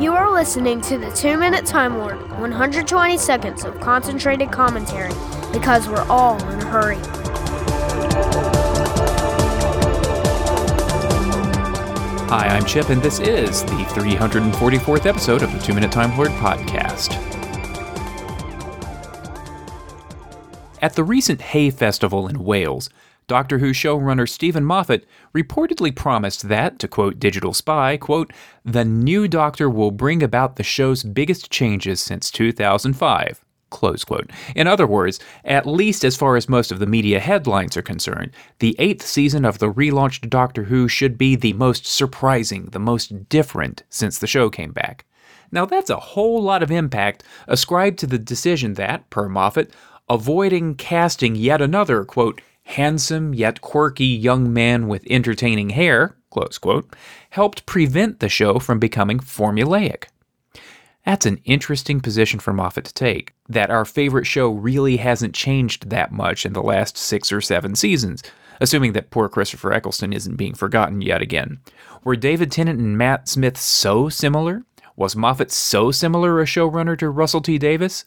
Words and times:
You 0.00 0.14
are 0.14 0.32
listening 0.32 0.80
to 0.82 0.96
the 0.96 1.10
2 1.10 1.36
Minute 1.36 1.66
Time 1.66 1.98
Lord, 1.98 2.18
120 2.30 3.18
seconds 3.18 3.64
of 3.64 3.78
concentrated 3.80 4.50
commentary 4.50 5.12
because 5.52 5.90
we're 5.90 6.06
all 6.08 6.42
in 6.48 6.58
a 6.58 6.64
hurry. 6.64 6.96
Hi, 12.30 12.46
I'm 12.48 12.64
Chip, 12.64 12.88
and 12.88 13.02
this 13.02 13.20
is 13.20 13.62
the 13.64 13.84
344th 13.92 15.04
episode 15.04 15.42
of 15.42 15.52
the 15.52 15.58
2 15.58 15.74
Minute 15.74 15.92
Time 15.92 16.16
Lord 16.16 16.30
podcast. 16.30 17.12
At 20.80 20.94
the 20.94 21.04
recent 21.04 21.42
Hay 21.42 21.68
Festival 21.68 22.26
in 22.26 22.42
Wales, 22.42 22.88
Doctor 23.30 23.58
Who 23.58 23.70
showrunner 23.70 24.28
Steven 24.28 24.64
Moffat 24.64 25.06
reportedly 25.32 25.94
promised 25.94 26.48
that, 26.48 26.80
to 26.80 26.88
quote 26.88 27.20
Digital 27.20 27.54
Spy, 27.54 27.96
quote, 27.96 28.32
the 28.64 28.84
new 28.84 29.28
Doctor 29.28 29.70
will 29.70 29.92
bring 29.92 30.20
about 30.20 30.56
the 30.56 30.64
show's 30.64 31.04
biggest 31.04 31.48
changes 31.48 32.00
since 32.00 32.28
2005. 32.28 33.44
Close 33.70 34.02
quote. 34.02 34.28
In 34.56 34.66
other 34.66 34.84
words, 34.84 35.20
at 35.44 35.64
least 35.64 36.02
as 36.02 36.16
far 36.16 36.34
as 36.34 36.48
most 36.48 36.72
of 36.72 36.80
the 36.80 36.88
media 36.88 37.20
headlines 37.20 37.76
are 37.76 37.82
concerned, 37.82 38.32
the 38.58 38.74
eighth 38.80 39.06
season 39.06 39.44
of 39.44 39.60
the 39.60 39.72
relaunched 39.72 40.28
Doctor 40.28 40.64
Who 40.64 40.88
should 40.88 41.16
be 41.16 41.36
the 41.36 41.52
most 41.52 41.86
surprising, 41.86 42.70
the 42.72 42.80
most 42.80 43.28
different 43.28 43.84
since 43.90 44.18
the 44.18 44.26
show 44.26 44.50
came 44.50 44.72
back. 44.72 45.04
Now, 45.52 45.66
that's 45.66 45.90
a 45.90 46.00
whole 46.00 46.42
lot 46.42 46.64
of 46.64 46.72
impact 46.72 47.22
ascribed 47.46 48.00
to 48.00 48.08
the 48.08 48.18
decision 48.18 48.74
that, 48.74 49.08
per 49.08 49.28
Moffat, 49.28 49.72
avoiding 50.08 50.74
casting 50.74 51.36
yet 51.36 51.62
another, 51.62 52.04
quote, 52.04 52.40
handsome 52.70 53.34
yet 53.34 53.60
quirky 53.60 54.06
young 54.06 54.52
man 54.52 54.88
with 54.88 55.06
entertaining 55.10 55.70
hair, 55.70 56.16
close 56.30 56.58
quote, 56.58 56.94
helped 57.30 57.66
prevent 57.66 58.20
the 58.20 58.28
show 58.28 58.58
from 58.58 58.78
becoming 58.78 59.18
formulaic. 59.18 60.04
That's 61.04 61.26
an 61.26 61.40
interesting 61.44 62.00
position 62.00 62.40
for 62.40 62.52
Moffat 62.52 62.84
to 62.84 62.94
take, 62.94 63.34
that 63.48 63.70
our 63.70 63.84
favorite 63.84 64.26
show 64.26 64.50
really 64.50 64.98
hasn't 64.98 65.34
changed 65.34 65.90
that 65.90 66.12
much 66.12 66.46
in 66.46 66.52
the 66.52 66.62
last 66.62 66.96
six 66.96 67.32
or 67.32 67.40
seven 67.40 67.74
seasons, 67.74 68.22
assuming 68.60 68.92
that 68.92 69.10
poor 69.10 69.28
Christopher 69.28 69.72
Eccleston 69.72 70.12
isn't 70.12 70.36
being 70.36 70.54
forgotten 70.54 71.00
yet 71.00 71.22
again. 71.22 71.58
Were 72.04 72.16
David 72.16 72.52
Tennant 72.52 72.78
and 72.78 72.96
Matt 72.96 73.28
Smith 73.28 73.56
so 73.56 74.08
similar? 74.08 74.64
Was 74.94 75.16
Moffat 75.16 75.50
so 75.50 75.90
similar 75.90 76.40
a 76.40 76.44
showrunner 76.44 76.96
to 76.98 77.08
Russell 77.08 77.40
T 77.40 77.58
Davies? 77.58 78.04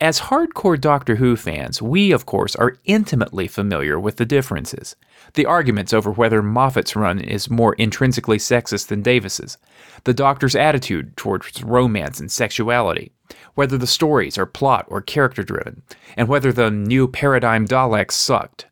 As 0.00 0.18
hardcore 0.18 0.80
Doctor 0.80 1.16
Who 1.16 1.36
fans, 1.36 1.82
we, 1.82 2.10
of 2.10 2.24
course, 2.24 2.56
are 2.56 2.78
intimately 2.84 3.46
familiar 3.46 4.00
with 4.00 4.16
the 4.16 4.24
differences. 4.24 4.96
The 5.34 5.44
arguments 5.44 5.92
over 5.92 6.10
whether 6.10 6.42
Moffat's 6.42 6.96
run 6.96 7.20
is 7.20 7.50
more 7.50 7.74
intrinsically 7.74 8.38
sexist 8.38 8.86
than 8.86 9.02
Davies's, 9.02 9.58
the 10.04 10.14
Doctor's 10.14 10.56
attitude 10.56 11.18
towards 11.18 11.62
romance 11.62 12.18
and 12.18 12.32
sexuality, 12.32 13.12
whether 13.56 13.76
the 13.76 13.86
stories 13.86 14.38
are 14.38 14.46
plot 14.46 14.86
or 14.88 15.02
character 15.02 15.42
driven, 15.42 15.82
and 16.16 16.28
whether 16.28 16.50
the 16.50 16.70
new 16.70 17.06
paradigm 17.06 17.68
Daleks 17.68 18.12
sucked. 18.12 18.68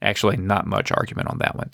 Actually, 0.00 0.36
not 0.36 0.68
much 0.68 0.92
argument 0.92 1.26
on 1.30 1.38
that 1.38 1.56
one. 1.56 1.72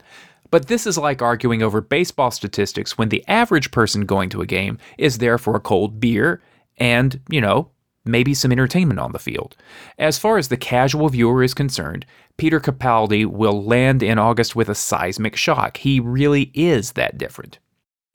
But 0.51 0.69
this 0.69 0.87
is 0.87 0.97
like 0.97 1.21
arguing 1.21 1.63
over 1.63 1.83
baseball 1.83 2.31
statistics 2.31 2.97
when 2.97 3.11
the 3.11 3.25
average 3.29 3.73
person 3.73 4.07
going 4.07 4.31
to 4.31 4.41
a 4.41 4.47
game 4.47 4.79
is 4.97 5.19
there 5.19 5.37
for 5.37 5.55
a 5.55 5.61
cold 5.61 6.01
beer 6.01 6.41
and, 6.79 7.21
you 7.29 7.43
know, 7.43 7.71
maybe 8.07 8.35
some 8.35 8.53
entertainment 8.53 9.01
on 9.01 9.13
the 9.13 9.19
field. 9.19 9.57
As 9.99 10.19
far 10.19 10.39
as 10.39 10.49
the 10.49 10.57
casual 10.57 11.09
viewer 11.09 11.43
is 11.43 11.55
concerned, 11.55 12.07
Peter 12.37 12.61
Capaldi 12.61 13.27
will 13.27 13.65
land 13.65 14.03
in 14.03 14.19
August 14.19 14.55
with 14.55 14.69
a 14.69 14.75
seismic 14.75 15.37
shock. 15.37 15.79
He 15.79 16.01
really 16.01 16.51
is 16.55 16.93
that 16.93 17.19
different. 17.19 17.59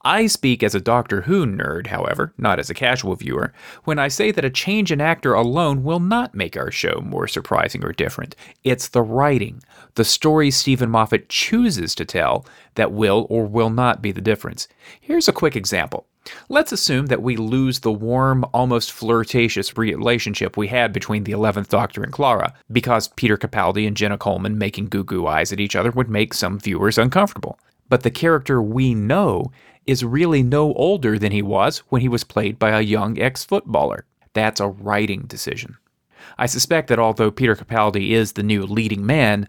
I 0.03 0.25
speak 0.25 0.63
as 0.63 0.73
a 0.73 0.81
Doctor 0.81 1.21
Who 1.21 1.45
nerd, 1.45 1.87
however, 1.87 2.33
not 2.35 2.57
as 2.57 2.71
a 2.71 2.73
casual 2.73 3.15
viewer, 3.15 3.53
when 3.83 3.99
I 3.99 4.07
say 4.07 4.31
that 4.31 4.45
a 4.45 4.49
change 4.49 4.91
in 4.91 4.99
actor 4.99 5.33
alone 5.33 5.83
will 5.83 5.99
not 5.99 6.33
make 6.33 6.57
our 6.57 6.71
show 6.71 7.01
more 7.05 7.27
surprising 7.27 7.83
or 7.85 7.91
different. 7.91 8.35
It's 8.63 8.87
the 8.87 9.03
writing, 9.03 9.61
the 9.93 10.03
stories 10.03 10.55
Steven 10.55 10.89
Moffat 10.89 11.29
chooses 11.29 11.93
to 11.95 12.05
tell, 12.05 12.47
that 12.75 12.91
will 12.91 13.27
or 13.29 13.45
will 13.45 13.69
not 13.69 14.01
be 14.01 14.11
the 14.11 14.21
difference. 14.21 14.67
Here's 14.99 15.27
a 15.27 15.33
quick 15.33 15.55
example. 15.55 16.07
Let's 16.49 16.71
assume 16.71 17.07
that 17.07 17.21
we 17.21 17.35
lose 17.35 17.79
the 17.79 17.91
warm, 17.91 18.45
almost 18.53 18.91
flirtatious 18.91 19.77
relationship 19.77 20.55
we 20.55 20.67
had 20.67 20.93
between 20.93 21.23
the 21.23 21.31
11th 21.31 21.69
Doctor 21.69 22.03
and 22.03 22.11
Clara, 22.11 22.53
because 22.71 23.07
Peter 23.09 23.37
Capaldi 23.37 23.87
and 23.87 23.97
Jenna 23.97 24.17
Coleman 24.17 24.57
making 24.57 24.87
goo 24.87 25.03
goo 25.03 25.27
eyes 25.27 25.51
at 25.51 25.59
each 25.59 25.75
other 25.75 25.91
would 25.91 26.09
make 26.09 26.33
some 26.33 26.59
viewers 26.59 26.97
uncomfortable. 26.97 27.59
But 27.89 28.03
the 28.03 28.11
character 28.11 28.61
we 28.61 28.93
know 28.93 29.51
is 29.85 30.05
really 30.05 30.43
no 30.43 30.73
older 30.73 31.17
than 31.17 31.31
he 31.31 31.41
was 31.41 31.79
when 31.89 32.01
he 32.01 32.07
was 32.07 32.23
played 32.23 32.59
by 32.59 32.69
a 32.69 32.81
young 32.81 33.19
ex 33.19 33.43
footballer. 33.43 34.05
That's 34.33 34.61
a 34.61 34.67
writing 34.67 35.23
decision. 35.23 35.77
I 36.37 36.45
suspect 36.45 36.87
that 36.89 36.99
although 36.99 37.31
Peter 37.31 37.55
Capaldi 37.55 38.11
is 38.11 38.33
the 38.33 38.43
new 38.43 38.63
leading 38.63 39.05
man, 39.05 39.47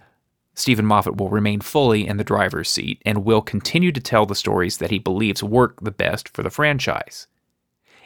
Steven 0.54 0.84
Moffat 0.84 1.16
will 1.16 1.30
remain 1.30 1.60
fully 1.60 2.06
in 2.06 2.18
the 2.18 2.24
driver's 2.24 2.68
seat 2.68 3.00
and 3.06 3.24
will 3.24 3.40
continue 3.40 3.90
to 3.92 4.00
tell 4.00 4.26
the 4.26 4.34
stories 4.34 4.78
that 4.78 4.90
he 4.90 4.98
believes 4.98 5.42
work 5.42 5.80
the 5.80 5.90
best 5.90 6.28
for 6.28 6.42
the 6.42 6.50
franchise. 6.50 7.26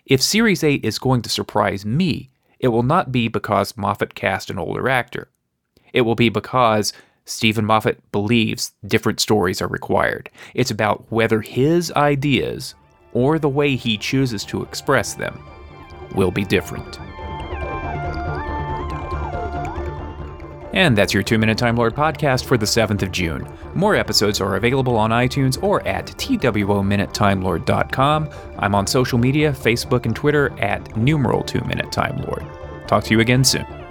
If 0.05 0.23
Series 0.23 0.62
8 0.62 0.84
is 0.84 1.01
going 1.01 1.23
to 1.23 1.29
surprise 1.29 1.84
me, 1.84 2.31
it 2.61 2.69
will 2.69 2.84
not 2.84 3.11
be 3.11 3.29
because 3.29 3.77
Moffat 3.77 4.15
cast 4.15 4.51
an 4.51 4.59
older 4.59 4.89
actor. 4.89 5.29
It 5.93 6.03
will 6.03 6.15
be 6.15 6.29
because 6.29 6.93
Steven 7.25 7.65
Moffat 7.65 8.12
believes 8.12 8.73
different 8.87 9.19
stories 9.19 9.61
are 9.61 9.67
required. 9.67 10.31
It's 10.55 10.71
about 10.71 11.05
whether 11.11 11.41
his 11.41 11.91
ideas, 11.93 12.77
or 13.13 13.39
the 13.39 13.49
way 13.49 13.75
he 13.75 13.99
chooses 13.99 14.45
to 14.45 14.63
express 14.63 15.15
them, 15.15 15.43
will 16.15 16.31
be 16.31 16.45
different. 16.45 17.01
And 20.76 20.97
that's 20.97 21.12
your 21.14 21.22
2 21.22 21.38
Minute 21.38 21.56
Time 21.56 21.75
Lord 21.75 21.94
podcast 21.94 22.44
for 22.44 22.59
the 22.59 22.66
7th 22.66 23.00
of 23.00 23.10
June. 23.10 23.48
More 23.75 23.97
episodes 23.97 24.42
are 24.42 24.56
available 24.56 24.98
on 24.98 25.10
iTunes 25.10 25.62
or 25.62 25.81
at 25.88 26.04
TWOMinuteTimeLord.com. 26.04 28.31
I'm 28.59 28.75
on 28.75 28.86
social 28.86 29.16
media, 29.16 29.53
Facebook 29.53 30.04
and 30.04 30.15
Twitter 30.15 30.53
at 30.60 30.94
numeral 30.94 31.42
2 31.42 31.62
Minute 31.62 31.91
Time 31.91 32.20
Lord. 32.25 32.44
Talk 32.86 33.04
to 33.04 33.15
you 33.15 33.20
again 33.20 33.42
soon. 33.42 33.85